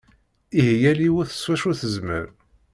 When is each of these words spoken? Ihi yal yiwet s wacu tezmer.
Ihi 0.59 0.75
yal 0.83 0.99
yiwet 1.05 1.31
s 1.35 1.43
wacu 1.49 1.71
tezmer. 1.79 2.25